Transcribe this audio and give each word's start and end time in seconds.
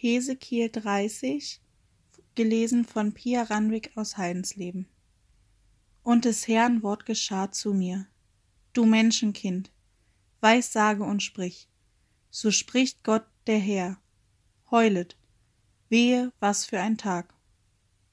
Hesekiel 0.00 0.70
30, 0.70 1.60
gelesen 2.36 2.84
von 2.84 3.14
Pia 3.14 3.42
Ranwig 3.42 3.90
aus 3.96 4.16
Heidensleben. 4.16 4.86
Und 6.04 6.24
des 6.24 6.46
Herrn 6.46 6.84
Wort 6.84 7.04
geschah 7.04 7.50
zu 7.50 7.74
mir. 7.74 8.06
Du 8.74 8.86
Menschenkind, 8.86 9.72
weissage 10.40 11.02
und 11.02 11.20
sprich. 11.24 11.68
So 12.30 12.52
spricht 12.52 13.02
Gott 13.02 13.24
der 13.48 13.58
Herr. 13.58 14.00
Heulet, 14.70 15.16
wehe, 15.88 16.32
was 16.38 16.64
für 16.64 16.78
ein 16.78 16.96
Tag. 16.96 17.34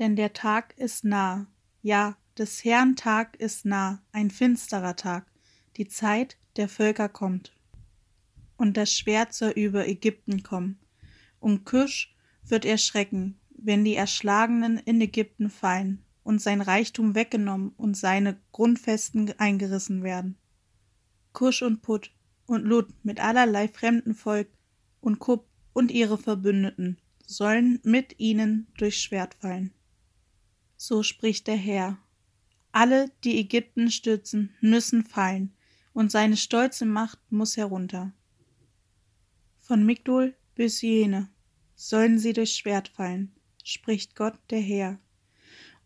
Denn 0.00 0.16
der 0.16 0.32
Tag 0.32 0.76
ist 0.78 1.04
nah, 1.04 1.46
ja, 1.80 2.16
des 2.36 2.64
Herrn 2.64 2.96
Tag 2.96 3.36
ist 3.36 3.64
nah, 3.64 4.02
ein 4.10 4.32
finsterer 4.32 4.96
Tag, 4.96 5.30
die 5.76 5.86
Zeit 5.86 6.38
der 6.56 6.68
Völker 6.68 7.08
kommt. 7.08 7.56
Und 8.56 8.76
das 8.76 8.92
Schwert 8.92 9.32
soll 9.32 9.50
über 9.50 9.86
Ägypten 9.86 10.42
kommen, 10.42 10.80
um 11.40 11.64
Kusch 11.64 12.14
wird 12.44 12.64
erschrecken, 12.64 13.38
wenn 13.50 13.84
die 13.84 13.96
Erschlagenen 13.96 14.78
in 14.78 15.00
Ägypten 15.00 15.50
fallen 15.50 16.02
und 16.22 16.40
sein 16.40 16.60
Reichtum 16.60 17.14
weggenommen 17.14 17.72
und 17.76 17.96
seine 17.96 18.38
Grundfesten 18.52 19.32
eingerissen 19.38 20.02
werden. 20.02 20.36
Kusch 21.32 21.62
und 21.62 21.82
Put 21.82 22.12
und 22.46 22.64
Lut 22.64 22.88
mit 23.02 23.20
allerlei 23.20 23.68
fremden 23.68 24.14
Volk 24.14 24.48
und 25.00 25.18
Kup 25.18 25.46
und 25.72 25.90
ihre 25.90 26.18
Verbündeten 26.18 26.98
sollen 27.26 27.78
mit 27.82 28.18
ihnen 28.18 28.66
durchs 28.76 29.00
Schwert 29.00 29.34
fallen. 29.34 29.72
So 30.76 31.02
spricht 31.02 31.46
der 31.46 31.56
Herr. 31.56 31.98
Alle, 32.72 33.10
die 33.24 33.38
Ägypten 33.38 33.90
stürzen, 33.90 34.50
müssen 34.60 35.04
fallen, 35.04 35.52
und 35.92 36.12
seine 36.12 36.36
stolze 36.36 36.86
Macht 36.86 37.18
muss 37.30 37.56
herunter. 37.56 38.12
Von 39.60 39.84
Migdol 39.84 40.34
bis 40.54 40.80
Jene 40.80 41.28
sollen 41.80 42.18
sie 42.18 42.32
durchs 42.32 42.56
Schwert 42.56 42.88
fallen, 42.88 43.32
spricht 43.62 44.16
Gott 44.16 44.34
der 44.50 44.60
Herr. 44.60 44.98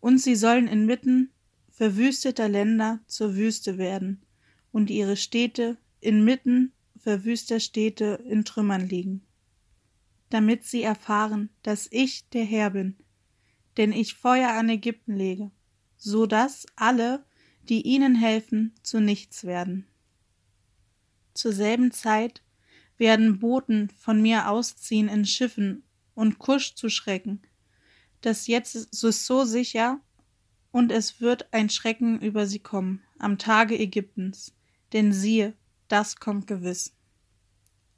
Und 0.00 0.18
sie 0.18 0.36
sollen 0.36 0.68
inmitten 0.68 1.32
verwüsteter 1.68 2.48
Länder 2.48 3.00
zur 3.06 3.34
Wüste 3.34 3.76
werden, 3.76 4.22
und 4.70 4.88
ihre 4.88 5.16
Städte 5.16 5.78
inmitten 6.00 6.72
verwüster 6.96 7.58
Städte 7.58 8.22
in 8.28 8.44
Trümmern 8.44 8.88
liegen. 8.88 9.22
Damit 10.28 10.64
sie 10.64 10.82
erfahren, 10.82 11.50
dass 11.64 11.88
ich 11.90 12.28
der 12.28 12.44
Herr 12.44 12.70
bin, 12.70 12.96
denn 13.76 13.90
ich 13.90 14.14
Feuer 14.14 14.50
an 14.50 14.68
Ägypten 14.68 15.16
lege, 15.16 15.50
so 15.96 16.26
dass 16.26 16.66
alle, 16.76 17.24
die 17.68 17.82
ihnen 17.82 18.14
helfen, 18.14 18.74
zu 18.84 19.00
nichts 19.00 19.42
werden. 19.42 19.88
Zur 21.34 21.52
selben 21.52 21.90
Zeit 21.90 22.42
werden 23.00 23.40
Boten 23.40 23.90
von 23.98 24.22
mir 24.22 24.48
ausziehen 24.48 25.08
in 25.08 25.24
Schiffen 25.24 25.82
und 26.14 26.38
Kusch 26.38 26.74
zu 26.74 26.88
schrecken. 26.88 27.42
Das 28.20 28.46
jetzt 28.46 28.76
ist 28.76 28.94
so 28.94 29.44
sicher, 29.44 30.00
und 30.70 30.92
es 30.92 31.20
wird 31.20 31.52
ein 31.52 31.68
Schrecken 31.68 32.20
über 32.20 32.46
sie 32.46 32.60
kommen, 32.60 33.02
am 33.18 33.38
Tage 33.38 33.76
Ägyptens. 33.76 34.54
Denn 34.92 35.12
siehe, 35.12 35.54
das 35.88 36.16
kommt 36.16 36.46
gewiss. 36.46 36.94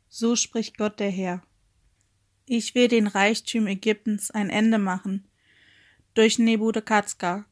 So 0.09 0.37
spricht 0.37 0.79
Gott 0.79 1.01
der 1.01 1.11
Herr. 1.11 1.43
Ich 2.47 2.75
will 2.75 2.89
den 2.89 3.07
Reichtüm 3.07 3.67
Ägyptens 3.67 4.31
ein 4.31 4.51
Ende 4.51 4.79
machen, 4.79 5.27
durch 6.15 6.39
Nebukadnezar, 6.39 7.45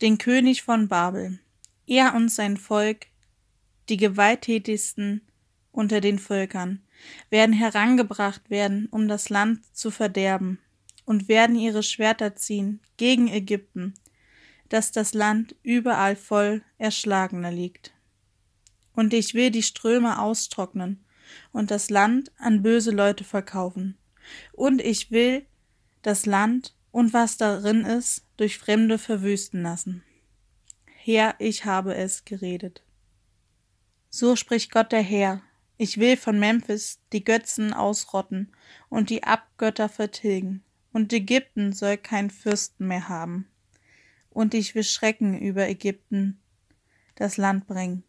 den 0.00 0.18
König 0.18 0.62
von 0.62 0.88
Babel. 0.88 1.40
Er 1.86 2.14
und 2.14 2.28
sein 2.28 2.56
Volk, 2.56 3.06
die 3.88 3.96
gewalttätigsten 3.96 5.22
unter 5.78 6.00
den 6.00 6.18
Völkern, 6.18 6.82
werden 7.30 7.52
herangebracht 7.52 8.50
werden, 8.50 8.88
um 8.90 9.06
das 9.06 9.28
Land 9.28 9.64
zu 9.76 9.92
verderben, 9.92 10.58
und 11.04 11.28
werden 11.28 11.54
ihre 11.54 11.84
Schwerter 11.84 12.34
ziehen 12.34 12.80
gegen 12.96 13.28
Ägypten, 13.28 13.94
dass 14.68 14.90
das 14.90 15.14
Land 15.14 15.54
überall 15.62 16.16
voll 16.16 16.62
Erschlagener 16.78 17.52
liegt. 17.52 17.92
Und 18.92 19.14
ich 19.14 19.34
will 19.34 19.52
die 19.52 19.62
Ströme 19.62 20.20
austrocknen 20.20 21.04
und 21.52 21.70
das 21.70 21.90
Land 21.90 22.32
an 22.38 22.62
böse 22.62 22.90
Leute 22.90 23.22
verkaufen. 23.22 23.96
Und 24.52 24.82
ich 24.82 25.12
will 25.12 25.46
das 26.02 26.26
Land 26.26 26.74
und 26.90 27.12
was 27.12 27.36
darin 27.36 27.84
ist 27.84 28.26
durch 28.36 28.58
Fremde 28.58 28.98
verwüsten 28.98 29.62
lassen. 29.62 30.02
Herr, 30.86 31.36
ich 31.38 31.64
habe 31.64 31.94
es 31.94 32.24
geredet. 32.24 32.82
So 34.10 34.34
spricht 34.34 34.72
Gott 34.72 34.90
der 34.90 35.02
Herr, 35.02 35.42
ich 35.78 35.98
will 35.98 36.16
von 36.16 36.38
Memphis 36.38 36.98
die 37.12 37.24
Götzen 37.24 37.72
ausrotten 37.72 38.52
und 38.88 39.10
die 39.10 39.22
Abgötter 39.22 39.88
vertilgen, 39.88 40.64
und 40.92 41.12
Ägypten 41.12 41.72
soll 41.72 41.96
kein 41.96 42.30
Fürsten 42.30 42.88
mehr 42.88 43.08
haben. 43.08 43.46
Und 44.30 44.54
ich 44.54 44.74
will 44.74 44.82
Schrecken 44.82 45.38
über 45.38 45.68
Ägypten 45.68 46.40
das 47.14 47.36
Land 47.36 47.66
bringen. 47.66 48.02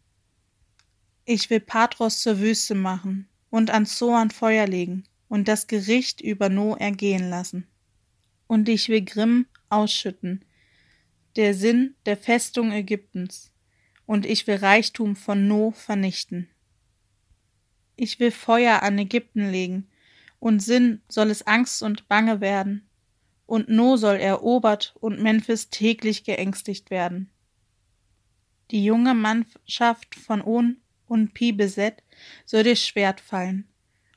Ich 1.24 1.48
will 1.48 1.60
Patros 1.60 2.20
zur 2.20 2.40
Wüste 2.40 2.74
machen 2.74 3.28
und 3.50 3.70
an 3.70 3.86
Zoan 3.86 4.30
Feuer 4.30 4.66
legen 4.66 5.04
und 5.28 5.46
das 5.46 5.68
Gericht 5.68 6.20
über 6.20 6.48
No 6.48 6.74
ergehen 6.74 7.30
lassen. 7.30 7.68
Und 8.48 8.68
ich 8.68 8.88
will 8.88 9.04
Grimm 9.04 9.46
ausschütten, 9.68 10.44
der 11.36 11.54
Sinn 11.54 11.94
der 12.04 12.16
Festung 12.16 12.72
Ägyptens, 12.72 13.52
und 14.06 14.26
ich 14.26 14.48
will 14.48 14.56
Reichtum 14.56 15.14
von 15.14 15.46
No 15.46 15.70
vernichten. 15.70 16.48
Ich 18.02 18.18
will 18.18 18.30
Feuer 18.30 18.82
an 18.82 18.98
Ägypten 18.98 19.50
legen, 19.50 19.86
und 20.38 20.60
Sinn 20.60 21.02
soll 21.06 21.30
es 21.30 21.46
Angst 21.46 21.82
und 21.82 22.08
Bange 22.08 22.40
werden, 22.40 22.88
und 23.44 23.68
No 23.68 23.98
soll 23.98 24.16
erobert 24.16 24.96
und 25.00 25.20
Memphis 25.20 25.68
täglich 25.68 26.24
geängstigt 26.24 26.90
werden. 26.90 27.28
Die 28.70 28.82
junge 28.82 29.12
Mannschaft 29.12 30.14
von 30.14 30.40
On 30.40 30.78
und 31.08 31.34
Pi 31.34 31.52
beset 31.52 32.02
soll 32.46 32.62
das 32.62 32.80
Schwert 32.82 33.20
fallen, 33.20 33.68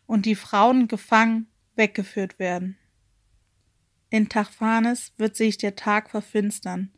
und 0.05 0.25
die 0.25 0.35
Frauen 0.35 0.87
gefangen 0.87 1.47
weggeführt 1.75 2.39
werden. 2.39 2.77
In 4.09 4.29
Tachphanes 4.29 5.11
wird 5.17 5.35
sich 5.35 5.57
der 5.57 5.75
Tag 5.75 6.09
verfinstern, 6.09 6.93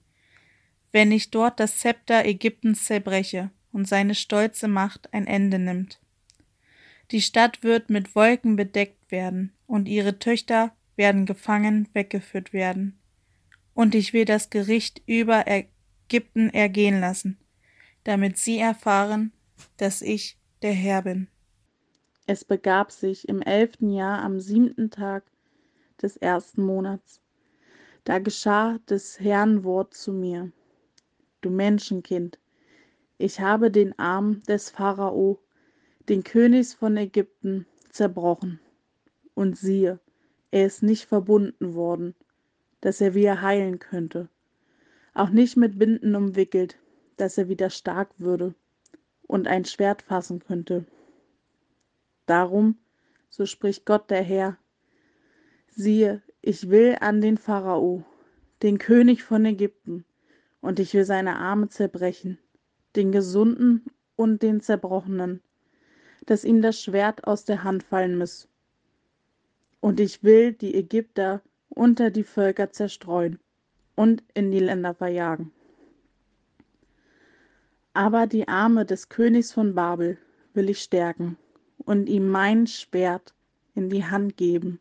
wenn 0.92 1.12
ich 1.12 1.32
dort 1.32 1.60
das 1.60 1.80
Zepter 1.80 2.26
Ägyptens 2.26 2.86
zerbreche 2.86 3.50
und 3.72 3.88
seine 3.88 4.14
stolze 4.14 4.68
Macht 4.68 5.12
ein 5.16 5.26
Ende 5.26 5.58
nimmt. 5.58 6.00
Die 7.12 7.22
Stadt 7.22 7.64
wird 7.64 7.90
mit 7.90 8.16
Wolken 8.16 8.56
bedeckt 8.56 9.12
werden, 9.12 9.54
und 9.68 9.88
ihre 9.88 10.20
Töchter 10.20 10.76
werden 10.96 11.26
gefangen 11.26 11.88
weggeführt 11.94 12.54
werden. 12.54 13.00
Und 13.74 13.94
ich 13.94 14.14
will 14.14 14.26
das 14.26 14.50
Gericht 14.50 15.02
über 15.06 15.46
Ägypten 15.48 16.50
ergehen 16.50 17.00
lassen, 17.00 17.38
damit 18.04 18.38
sie 18.38 18.58
erfahren, 18.58 19.32
dass 19.78 20.02
ich 20.02 20.38
der 20.62 20.74
Herr 20.74 21.02
bin. 21.04 21.28
Es 22.28 22.44
begab 22.44 22.92
sich 22.92 23.30
im 23.30 23.42
elften 23.42 23.92
Jahr 23.92 24.24
am 24.24 24.40
siebten 24.40 24.90
Tag 24.90 25.24
des 26.02 26.18
ersten 26.18 26.64
Monats. 26.64 27.22
Da 28.04 28.20
geschah 28.20 28.80
des 28.90 29.20
Herrn 29.20 29.64
Wort 29.64 29.94
zu 29.94 30.12
mir. 30.12 30.52
Du 31.42 31.50
Menschenkind, 31.50 32.40
ich 33.18 33.40
habe 33.40 33.70
den 33.70 33.98
Arm 34.00 34.42
des 34.44 34.72
Pharao 34.72 35.40
den 36.10 36.24
Königs 36.24 36.74
von 36.74 36.98
Ägypten, 36.98 37.66
zerbrochen. 37.90 38.60
Und 39.34 39.58
siehe, 39.58 40.00
er 40.52 40.66
ist 40.66 40.84
nicht 40.84 41.06
verbunden 41.06 41.74
worden, 41.74 42.16
dass 42.82 43.02
er 43.02 43.16
wieder 43.16 43.42
heilen 43.42 43.80
könnte, 43.80 44.30
auch 45.14 45.30
nicht 45.30 45.58
mit 45.58 45.80
Binden 45.80 46.16
umwickelt, 46.16 46.78
dass 47.18 47.38
er 47.38 47.50
wieder 47.50 47.70
stark 47.70 48.10
würde 48.20 48.54
und 49.28 49.48
ein 49.48 49.66
Schwert 49.66 50.02
fassen 50.02 50.40
könnte. 50.40 50.86
Darum, 52.26 52.78
so 53.30 53.46
spricht 53.46 53.86
Gott 53.86 54.10
der 54.10 54.22
Herr, 54.22 54.58
siehe, 55.70 56.22
ich 56.42 56.70
will 56.70 56.98
an 57.02 57.22
den 57.22 57.38
Pharao, 57.38 58.04
den 58.62 58.78
König 58.78 59.24
von 59.24 59.46
Ägypten, 59.46 60.06
und 60.62 60.80
ich 60.80 60.94
will 60.94 61.06
seine 61.06 61.38
Arme 61.38 61.70
zerbrechen, 61.70 62.40
den 62.96 63.12
Gesunden 63.12 63.86
und 64.16 64.42
den 64.42 64.62
Zerbrochenen, 64.62 65.42
dass 66.26 66.44
ihm 66.44 66.62
das 66.62 66.82
Schwert 66.82 67.26
aus 67.26 67.46
der 67.46 67.64
Hand 67.64 67.84
fallen 67.84 68.18
muss. 68.18 68.48
Und 69.80 70.00
ich 70.00 70.24
will 70.24 70.54
die 70.54 70.76
Ägypter 70.76 71.42
unter 71.70 72.10
die 72.10 72.24
Völker 72.24 72.72
zerstreuen 72.72 73.40
und 73.96 74.24
in 74.34 74.52
die 74.52 74.60
Länder 74.60 74.94
verjagen. 74.94 75.52
Aber 77.94 78.28
die 78.28 78.48
Arme 78.48 78.86
des 78.86 79.10
Königs 79.10 79.54
von 79.54 79.76
Babel 79.76 80.18
will 80.54 80.70
ich 80.70 80.82
stärken 80.82 81.38
und 81.78 82.10
ihm 82.10 82.28
mein 82.30 82.68
Schwert 82.68 83.34
in 83.74 83.90
die 83.90 84.04
Hand 84.04 84.38
geben. 84.38 84.80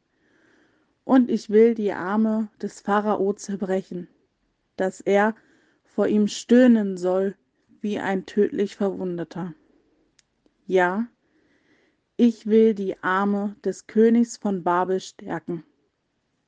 Und 1.05 1.31
ich 1.31 1.51
will 1.51 1.75
die 1.75 1.93
Arme 1.93 2.49
des 2.63 2.81
Pharao 2.81 3.33
zerbrechen, 3.35 4.09
dass 4.77 5.01
er 5.01 5.35
vor 5.85 6.09
ihm 6.09 6.27
stöhnen 6.27 6.97
soll 6.97 7.37
wie 7.81 7.99
ein 7.99 8.25
tödlich 8.25 8.77
Verwundeter. 8.77 9.55
Ja, 10.67 11.07
Ich 12.17 12.47
will 12.47 12.75
die 12.75 12.97
Arme 13.03 13.57
des 13.65 13.89
Königs 13.89 14.37
von 14.37 14.63
Babel 14.63 15.01
stärken, 15.01 15.65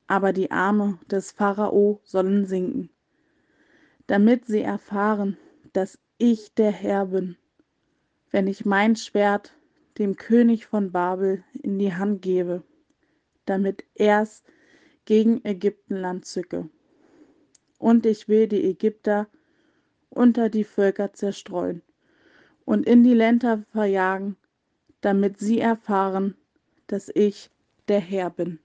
aber 0.07 0.31
die 0.31 0.49
Arme 0.49 0.97
des 1.11 1.33
Pharao 1.33 1.99
sollen 2.05 2.45
sinken, 2.45 2.89
damit 4.07 4.45
sie 4.45 4.61
erfahren, 4.61 5.35
dass 5.73 5.99
ich 6.17 6.53
der 6.53 6.71
Herr 6.71 7.07
bin, 7.07 7.35
wenn 8.31 8.47
ich 8.47 8.63
mein 8.63 8.95
Schwert 8.95 9.53
dem 9.97 10.15
König 10.15 10.65
von 10.65 10.93
Babel 10.93 11.43
in 11.61 11.77
die 11.79 11.93
Hand 11.93 12.21
gebe, 12.21 12.63
damit 13.45 13.83
er's 13.93 14.45
gegen 15.03 15.43
Ägyptenland 15.43 16.23
zücke. 16.23 16.69
Und 17.77 18.05
ich 18.05 18.29
will 18.29 18.47
die 18.47 18.63
Ägypter 18.63 19.27
unter 20.09 20.47
die 20.47 20.63
Völker 20.63 21.11
zerstreuen 21.11 21.81
und 22.63 22.87
in 22.87 23.03
die 23.03 23.13
Länder 23.13 23.65
verjagen, 23.73 24.37
damit 25.01 25.39
sie 25.39 25.59
erfahren, 25.59 26.35
dass 26.87 27.09
ich 27.13 27.49
der 27.87 27.99
Herr 27.99 28.29
bin. 28.29 28.59